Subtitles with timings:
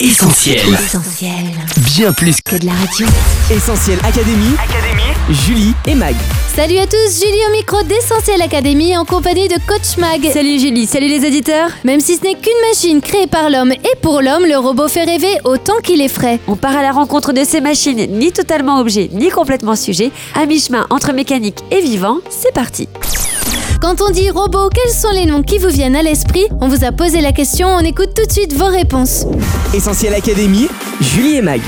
[0.00, 0.58] Essentiel.
[0.74, 1.32] Essentiel.
[1.94, 3.06] Bien plus Que de la radio.
[3.48, 4.56] Essentiel Académie.
[5.30, 6.16] Julie et Mag.
[6.52, 10.20] Salut à tous, Julie au micro d'Essentiel Academy en compagnie de Coach Mag.
[10.32, 11.70] Salut Julie, salut les éditeurs.
[11.84, 15.04] Même si ce n'est qu'une machine créée par l'homme et pour l'homme, le robot fait
[15.04, 16.40] rêver autant qu'il est frais.
[16.48, 20.44] On part à la rencontre de ces machines, ni totalement objet, ni complètement sujet, à
[20.44, 22.18] mi-chemin entre mécanique et vivant.
[22.30, 22.88] C'est parti.
[23.84, 26.46] Quand on dit robot, quels sont les noms qui vous viennent à l'esprit?
[26.62, 29.26] On vous a posé la question, on écoute tout de suite vos réponses.
[29.74, 30.68] Essentiel Académie.
[31.02, 31.60] Julie et Mag.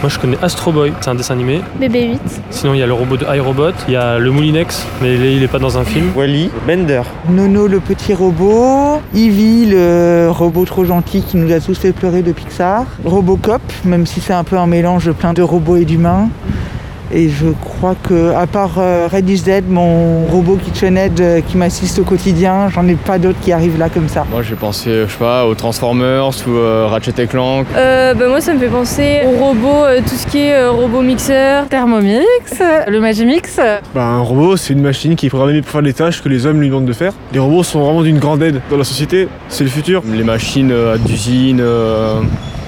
[0.00, 1.62] Moi je connais Astro Boy, c'est un dessin animé.
[1.80, 2.20] BB8.
[2.50, 5.24] Sinon il y a le robot de iRobot, il y a le Moulinex, mais il
[5.24, 6.12] est, il est pas dans un film.
[6.14, 7.02] Wally, Bender.
[7.28, 12.22] Nono le petit robot, Ivy le robot trop gentil qui nous a tous fait pleurer
[12.22, 16.28] de Pixar, Robocop, même si c'est un peu un mélange plein de robots et d'humains.
[17.12, 21.56] Et je crois que, à part euh, Red is Dead, mon robot KitchenAid euh, qui
[21.56, 24.24] m'assiste au quotidien, j'en ai pas d'autres qui arrivent là comme ça.
[24.30, 27.66] Moi j'ai pensé, je sais pas, aux Transformers ou euh, Ratchet et Clank.
[27.76, 30.70] Euh, bah, moi ça me fait penser aux robots, euh, tout ce qui est euh,
[30.72, 32.24] robot mixeur, Thermomix,
[32.88, 33.60] le Magimix.
[33.94, 36.44] Bah, un robot, c'est une machine qui est programmée pour faire les tâches que les
[36.44, 37.12] hommes lui demandent de faire.
[37.32, 40.02] Les robots sont vraiment d'une grande aide dans la société, c'est le futur.
[40.12, 42.20] Les machines euh, d'usine, euh,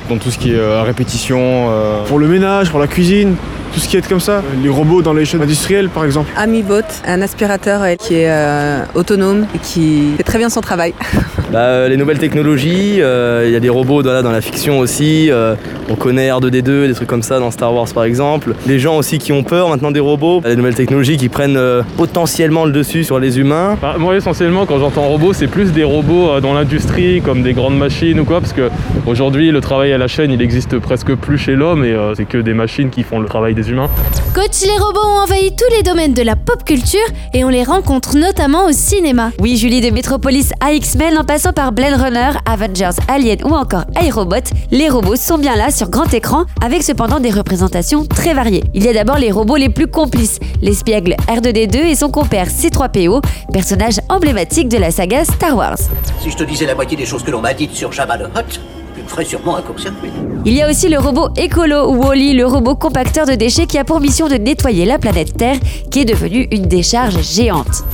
[0.09, 1.39] dans tout ce qui est euh, répétition.
[1.41, 3.35] euh, Pour le ménage, pour la cuisine,
[3.79, 4.43] tout ce qui est comme ça.
[4.61, 6.33] Les robots dans les chaînes industrielles, par exemple.
[6.37, 10.95] AmiBot, un aspirateur euh, qui est euh, autonome et qui fait très bien son travail.
[11.53, 14.43] Bah, euh, les nouvelles technologies, euh, il y a des robots dans, la- dans la
[14.43, 15.31] fiction aussi.
[15.31, 15.55] euh,
[15.89, 18.55] on connaît R2D2, des trucs comme ça dans Star Wars par exemple.
[18.67, 21.83] Les gens aussi qui ont peur maintenant des robots, les nouvelles technologies qui prennent euh,
[21.97, 23.79] potentiellement le dessus sur les humains.
[23.81, 27.55] Bah, moi essentiellement quand j'entends robot c'est plus des robots euh, dans l'industrie comme des
[27.55, 28.69] grandes machines ou quoi parce que
[29.07, 32.27] aujourd'hui le travail à la chaîne il existe presque plus chez l'homme et euh, c'est
[32.27, 33.89] que des machines qui font le travail des humains.
[34.35, 37.01] Coach, les robots ont envahi tous les domaines de la pop culture
[37.33, 39.31] et on les rencontre notamment au cinéma.
[39.41, 43.85] Oui, Julie de Metropolis à X-Men en passant par Blade Runner, Avengers, Alien ou encore
[44.03, 44.37] iRobot,
[44.73, 48.65] les robots sont bien là sur grand écran avec cependant des représentations très variées.
[48.75, 53.23] Il y a d'abord les robots les plus complices, l'espiègle R2D2 et son compère C3PO,
[53.53, 55.79] personnage emblématique de la saga Star Wars.
[56.21, 58.25] Si je te disais la moitié des choses que l'on m'a dites sur Jabba le
[58.27, 58.61] Hutt,
[58.97, 60.11] tu me ferais sûrement un court-circuit.
[60.45, 63.85] Il y a aussi le robot écolo Wally, le robot compacteur de déchets qui a
[63.85, 65.57] pour mission de nettoyer la planète Terre
[65.91, 67.85] qui est devenue une décharge géante.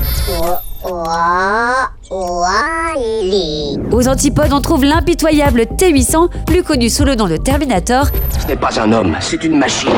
[3.90, 8.06] Aux antipodes, on trouve l'impitoyable T800, plus connu sous le nom de Terminator,
[8.40, 9.90] Ce n'est pas un homme, c'est une machine.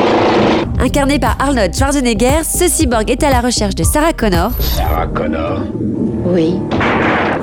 [0.79, 2.43] incarné par Arnold Schwarzenegger.
[2.43, 5.59] Ce cyborg est à la recherche de Sarah Connor, Sarah Connor.
[6.25, 6.55] Oui.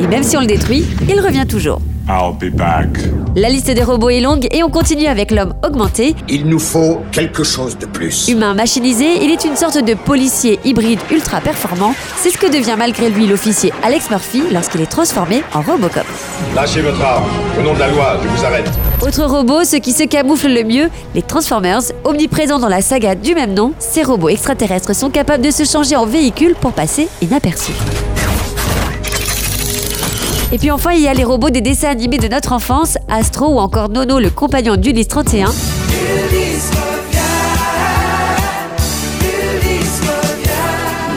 [0.01, 1.79] et même si on le détruit, il revient toujours.
[2.07, 2.89] I'll be back.
[3.35, 6.15] La liste des robots est longue et on continue avec l'homme augmenté.
[6.29, 8.29] Il nous faut quelque chose de plus.
[8.29, 11.95] Humain machinisé, il est une sorte de policier hybride ultra performant.
[12.19, 16.05] C'est ce que devient malgré lui l'officier Alex Murphy lorsqu'il est transformé en Robocop.
[16.55, 17.25] Lâchez votre arme.
[17.59, 18.71] Au nom de la loi, je vous arrête.
[19.01, 23.35] Autre robot, ceux qui se camouflent le mieux, les Transformers, omniprésents dans la saga du
[23.35, 27.73] même nom, ces robots extraterrestres sont capables de se changer en véhicule pour passer inaperçus.
[30.55, 33.57] Et puis enfin, il y a les robots des dessins animés de notre enfance, Astro
[33.57, 35.47] ou encore Nono, le compagnon d'Ulysse 31.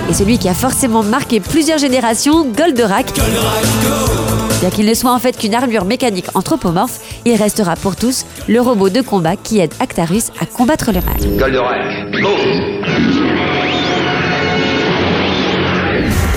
[0.09, 3.13] Et celui qui a forcément marqué plusieurs générations, Goldorak.
[4.61, 8.59] Bien qu'il ne soit en fait qu'une armure mécanique anthropomorphe, il restera pour tous le
[8.59, 11.37] robot de combat qui aide Actarus à combattre le mal.
[11.37, 13.26] Goldorak.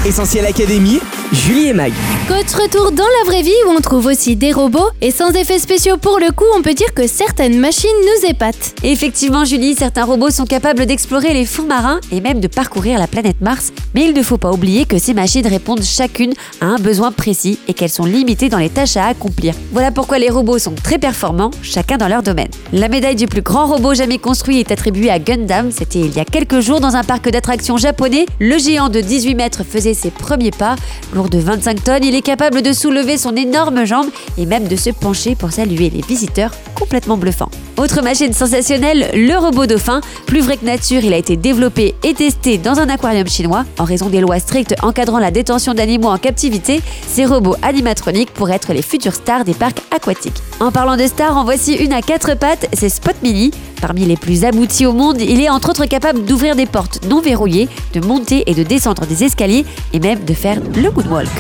[0.06, 0.99] Essentiel Académie.
[1.33, 1.93] Julie et Mag.
[2.27, 5.61] Coach, retour dans la vraie vie où on trouve aussi des robots et sans effets
[5.61, 8.75] spéciaux pour le coup, on peut dire que certaines machines nous épatent.
[8.83, 12.99] Et effectivement, Julie, certains robots sont capables d'explorer les fonds marins et même de parcourir
[12.99, 13.72] la planète Mars.
[13.94, 17.61] Mais il ne faut pas oublier que ces machines répondent chacune à un besoin précis
[17.69, 19.55] et qu'elles sont limitées dans les tâches à accomplir.
[19.71, 22.50] Voilà pourquoi les robots sont très performants, chacun dans leur domaine.
[22.72, 25.71] La médaille du plus grand robot jamais construit est attribuée à Gundam.
[25.71, 28.27] C'était il y a quelques jours dans un parc d'attractions japonais.
[28.41, 30.76] Le géant de 18 mètres faisait ses premiers pas.
[31.14, 34.08] Lourd de 25 tonnes, il est capable de soulever son énorme jambe
[34.38, 37.50] et même de se pencher pour saluer les visiteurs complètement bluffant.
[37.76, 40.02] Autre machine sensationnelle, le robot dauphin.
[40.26, 43.64] Plus vrai que nature, il a été développé et testé dans un aquarium chinois.
[43.78, 48.56] En raison des lois strictes encadrant la détention d'animaux en captivité, ces robots animatroniques pourraient
[48.56, 50.43] être les futurs stars des parcs aquatiques.
[50.60, 53.50] En parlant de stars, en voici une à quatre pattes, c'est Spot Mini.
[53.81, 57.21] Parmi les plus aboutis au monde, il est entre autres capable d'ouvrir des portes non
[57.21, 61.31] verrouillées, de monter et de descendre des escaliers et même de faire le moonwalk.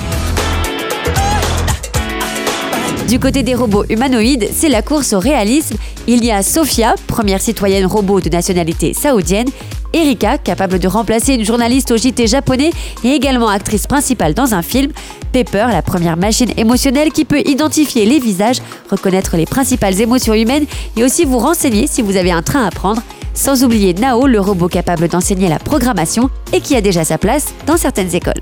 [3.08, 5.76] Du côté des robots humanoïdes, c'est la course au réalisme.
[6.06, 9.48] Il y a Sophia, première citoyenne robot de nationalité saoudienne,
[9.92, 12.70] Erika, capable de remplacer une journaliste au JT japonais
[13.04, 14.92] et également actrice principale dans un film.
[15.32, 18.60] Pepper, la première machine émotionnelle qui peut identifier les visages,
[18.90, 20.66] reconnaître les principales émotions humaines
[20.96, 23.02] et aussi vous renseigner si vous avez un train à prendre.
[23.34, 27.54] Sans oublier Nao, le robot capable d'enseigner la programmation et qui a déjà sa place
[27.66, 28.34] dans certaines écoles.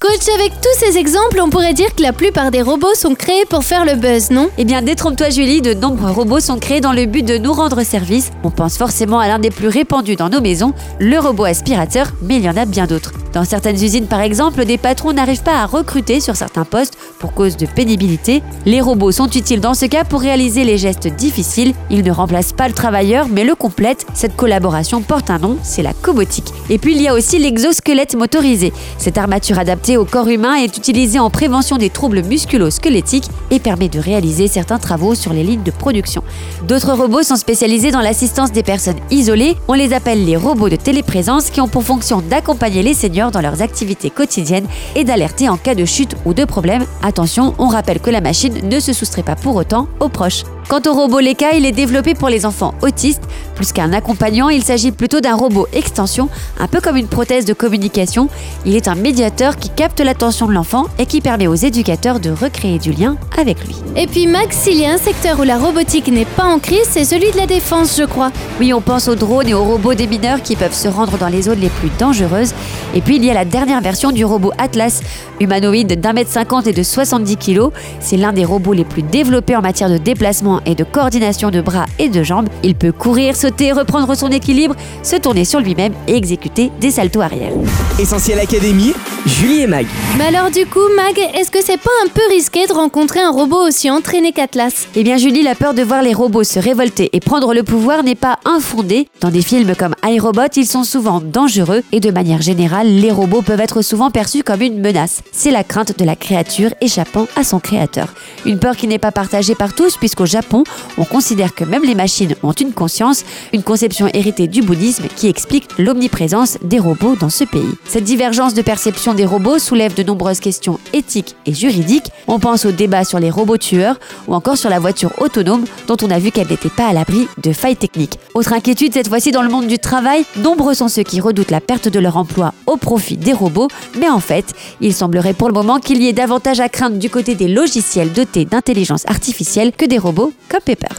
[0.00, 3.44] Coach, avec tous ces exemples, on pourrait dire que la plupart des robots sont créés
[3.46, 4.48] pour faire le buzz, non?
[4.56, 7.82] Eh bien, détrompe-toi Julie, de nombreux robots sont créés dans le but de nous rendre
[7.82, 8.30] service.
[8.44, 12.36] On pense forcément à l'un des plus répandus dans nos maisons, le robot aspirateur, mais
[12.36, 13.12] il y en a bien d'autres.
[13.32, 17.34] Dans certaines usines, par exemple, des patrons n'arrivent pas à recruter sur certains postes pour
[17.34, 18.42] cause de pénibilité.
[18.66, 21.74] Les robots sont utiles dans ce cas pour réaliser les gestes difficiles.
[21.90, 24.06] Ils ne remplacent pas le travailleur, mais le complètent.
[24.14, 26.52] Cette collaboration porte un nom, c'est la cobotique.
[26.70, 28.72] Et puis il y a aussi l'exosquelette motorisé.
[28.96, 33.88] Cette armature adaptée au corps humain est utilisée en prévention des troubles musculo-squelettiques et permet
[33.88, 36.22] de réaliser certains travaux sur les lignes de production.
[36.66, 39.56] D'autres robots sont spécialisés dans l'assistance des personnes isolées.
[39.68, 43.40] On les appelle les robots de téléprésence qui ont pour fonction d'accompagner les seniors dans
[43.40, 46.84] leurs activités quotidiennes et d'alerter en cas de chute ou de problème.
[47.02, 50.44] Attention, on rappelle que la machine ne se soustrait pas pour autant aux proches.
[50.68, 53.22] Quant au robot Leka, il est développé pour les enfants autistes.
[53.58, 56.28] Plus qu'un accompagnant, il s'agit plutôt d'un robot extension,
[56.60, 58.28] un peu comme une prothèse de communication.
[58.64, 62.30] Il est un médiateur qui capte l'attention de l'enfant et qui permet aux éducateurs de
[62.30, 63.74] recréer du lien avec lui.
[63.96, 66.86] Et puis Max, s'il y a un secteur où la robotique n'est pas en crise,
[66.88, 68.30] c'est celui de la défense, je crois.
[68.60, 71.26] Oui, on pense aux drones et aux robots des mineurs qui peuvent se rendre dans
[71.26, 72.54] les zones les plus dangereuses.
[72.94, 75.00] Et puis il y a la dernière version du robot Atlas,
[75.40, 77.70] humanoïde d'un mètre cinquante et de 70 kg.
[77.98, 81.60] C'est l'un des robots les plus développés en matière de déplacement et de coordination de
[81.60, 82.48] bras et de jambes.
[82.62, 87.20] Il peut courir, sauter, reprendre son équilibre, se tourner sur lui-même et exécuter des saltos
[87.20, 87.52] arrière.
[87.98, 88.92] Essentiel Académie,
[89.26, 89.86] Julie et Mag.
[90.18, 93.30] Mais alors du coup, Mag, est-ce que c'est pas un peu risqué de rencontrer un
[93.30, 94.86] robot aussi entraîné qu'Atlas?
[94.94, 98.02] Eh bien Julie, la peur de voir les robots se révolter et prendre le pouvoir
[98.02, 99.08] n'est pas infondée.
[99.20, 103.42] Dans des films comme iRobot, ils sont souvent dangereux et de manière générale, les robots
[103.42, 105.22] peuvent être souvent perçus comme une menace.
[105.32, 108.08] C'est la crainte de la créature échappant à son créateur.
[108.44, 110.64] Une peur qui n'est pas partagée par tous puisqu'au Japon,
[110.98, 115.28] on considère que même les machines ont une conscience, une conception héritée du bouddhisme qui
[115.28, 117.74] explique l'omniprésence des robots dans ce pays.
[117.86, 122.10] Cette divergence de perception des robots soulève de nombreuses questions éthiques et juridiques.
[122.26, 125.96] On pense au débat sur les robots tueurs ou encore sur la voiture autonome dont
[126.02, 128.18] on a vu qu'elle n'était pas à l'abri de failles techniques.
[128.34, 131.60] Autre inquiétude cette fois-ci dans le monde du travail, nombreux sont ceux qui redoutent la
[131.60, 133.68] perte de leur emploi au profit des robots,
[133.98, 137.10] mais en fait, il semblerait pour le moment qu'il y ait davantage à craindre du
[137.10, 140.94] côté des logiciels dotés d'intelligence artificielle que des robots comme Pepper.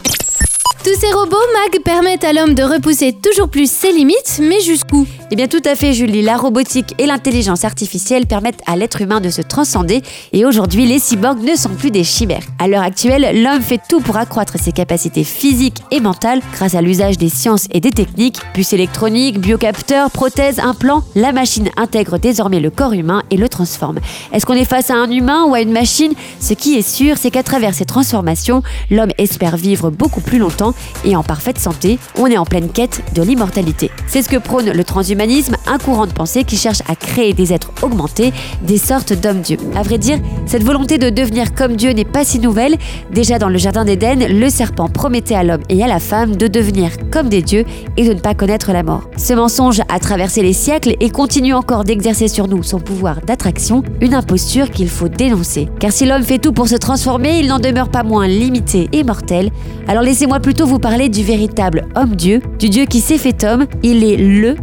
[0.82, 5.06] Tous ces robots, Mag, permettent à l'homme de repousser toujours plus ses limites, mais jusqu'où?
[5.32, 9.20] Eh bien tout à fait Julie, la robotique et l'intelligence artificielle permettent à l'être humain
[9.20, 12.42] de se transcender et aujourd'hui les cyborgs ne sont plus des chimères.
[12.58, 16.82] À l'heure actuelle, l'homme fait tout pour accroître ses capacités physiques et mentales grâce à
[16.82, 22.58] l'usage des sciences et des techniques, puces électroniques, biocapteurs, prothèses, implants, la machine intègre désormais
[22.58, 24.00] le corps humain et le transforme.
[24.32, 26.12] Est-ce qu'on est face à un humain ou à une machine?
[26.40, 30.74] Ce qui est sûr, c'est qu'à travers ces transformations, l'homme espère vivre beaucoup plus longtemps
[31.04, 33.92] et en parfaite santé, on est en pleine quête de l'immortalité.
[34.08, 35.19] C'est ce que prône le transhumanisme,
[35.66, 38.32] un courant de pensée qui cherche à créer des êtres augmentés,
[38.62, 39.58] des sortes d'hommes-dieux.
[39.76, 42.76] À vrai dire, cette volonté de devenir comme Dieu n'est pas si nouvelle.
[43.12, 46.46] Déjà dans le Jardin d'Éden, le serpent promettait à l'homme et à la femme de
[46.46, 47.64] devenir comme des dieux
[47.98, 49.10] et de ne pas connaître la mort.
[49.18, 53.82] Ce mensonge a traversé les siècles et continue encore d'exercer sur nous son pouvoir d'attraction,
[54.00, 55.68] une imposture qu'il faut dénoncer.
[55.80, 59.04] Car si l'homme fait tout pour se transformer, il n'en demeure pas moins limité et
[59.04, 59.50] mortel.
[59.86, 63.66] Alors laissez-moi plutôt vous parler du véritable homme-dieu, du dieu qui s'est fait homme.
[63.82, 64.54] Il est le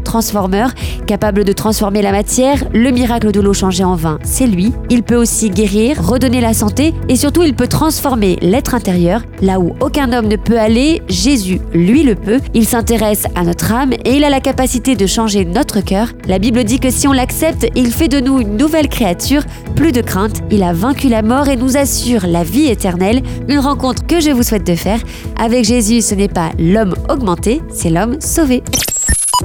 [1.06, 4.74] capable de transformer la matière, le miracle de l'eau changée en vin, c'est lui.
[4.90, 9.22] Il peut aussi guérir, redonner la santé et surtout il peut transformer l'être intérieur.
[9.42, 12.40] Là où aucun homme ne peut aller, Jésus, lui, le peut.
[12.54, 16.10] Il s'intéresse à notre âme et il a la capacité de changer notre cœur.
[16.28, 19.44] La Bible dit que si on l'accepte, il fait de nous une nouvelle créature,
[19.76, 20.42] plus de crainte.
[20.52, 23.22] Il a vaincu la mort et nous assure la vie éternelle.
[23.48, 25.00] Une rencontre que je vous souhaite de faire.
[25.40, 28.64] Avec Jésus, ce n'est pas l'homme augmenté, c'est l'homme sauvé.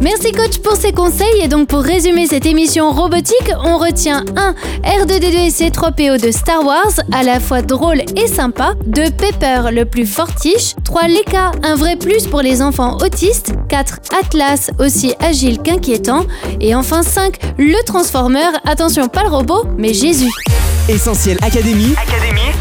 [0.01, 4.55] Merci coach pour ces conseils et donc pour résumer cette émission robotique, on retient 1.
[4.83, 9.11] R2D2 et C3PO de Star Wars, à la fois drôle et sympa, 2.
[9.11, 11.09] Pepper, le plus fortiche, 3.
[11.09, 13.99] Leka, un vrai plus pour les enfants autistes, 4.
[14.19, 16.25] Atlas, aussi agile qu'inquiétant,
[16.61, 17.39] et enfin 5.
[17.59, 20.31] Le Transformer, attention pas le robot, mais Jésus.
[20.89, 21.95] Essentiel Académie.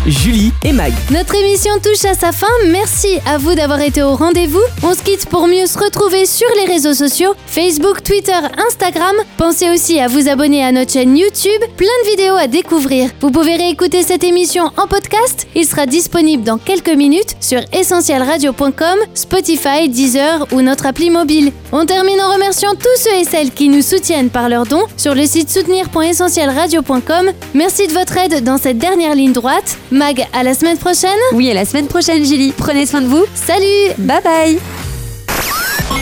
[0.06, 0.94] Julie et Mag.
[1.12, 2.48] Notre émission touche à sa fin.
[2.68, 4.62] Merci à vous d'avoir été au rendez-vous.
[4.84, 9.16] On se quitte pour mieux se retrouver sur les réseaux sociaux Facebook, Twitter, Instagram.
[9.38, 11.62] Pensez aussi à vous abonner à notre chaîne YouTube.
[11.78, 13.10] Plein de vidéos à découvrir.
[13.22, 15.48] Vous pouvez réécouter cette émission en podcast.
[15.56, 21.52] Il sera disponible dans quelques minutes sur essentielradio.com, Spotify, Deezer ou notre appli mobile.
[21.72, 25.16] On termine en remerciant tous ceux et celles qui nous soutiennent par leurs dons sur
[25.16, 27.32] le site soutenir.essentielradio.com.
[27.54, 29.78] Merci de votre aide dans cette dernière ligne droite.
[29.92, 31.10] Mag, à la semaine prochaine.
[31.34, 32.54] Oui, à la semaine prochaine, Julie.
[32.56, 33.26] Prenez soin de vous.
[33.36, 34.60] Salut Bye bye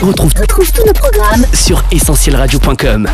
[0.02, 3.08] On retrouve, tous nos programmes sur essentielradio.com.